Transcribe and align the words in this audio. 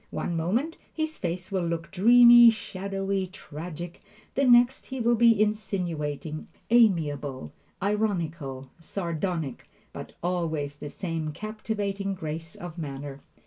One 0.09 0.35
moment 0.35 0.77
his 0.91 1.19
face 1.19 1.51
will 1.51 1.67
look 1.67 1.91
dreamy, 1.91 2.49
shadowy, 2.49 3.27
tragic; 3.27 4.01
the 4.33 4.45
next 4.45 4.87
he 4.87 4.99
will 4.99 5.13
be 5.13 5.39
insinuating, 5.39 6.47
amiable, 6.71 7.53
ironical, 7.83 8.71
sardonic; 8.79 9.69
but 9.93 10.13
always 10.23 10.77
the 10.77 10.89
same 10.89 11.33
captivating 11.33 12.15
grace 12.15 12.55
of 12.55 12.79
manner. 12.79 13.21